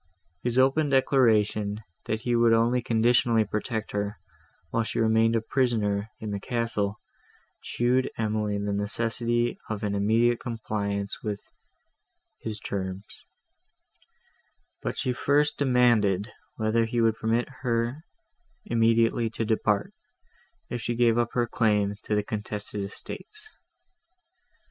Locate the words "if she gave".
20.67-21.19